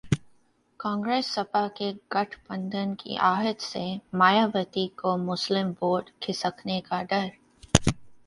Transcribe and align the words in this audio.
कांग्रेस-सपा 0.79 1.67
के 1.67 1.91
गठबंधन 2.11 2.93
की 2.99 3.15
आहट 3.27 3.59
से 3.61 3.83
मायावती 4.15 4.87
को 5.01 5.15
मुस्लिम 5.17 5.69
वोट 5.81 6.09
खिसकने 6.23 6.79
का 6.89 7.01
डर! 7.03 7.29